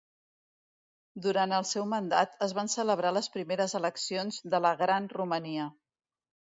[1.25, 5.73] Durant el seu mandat, es van celebrar les primeres eleccions de la Gran Romania.